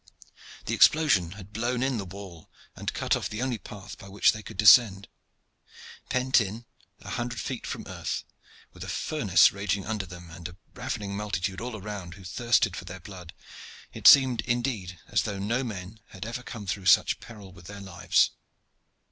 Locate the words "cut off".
2.91-3.29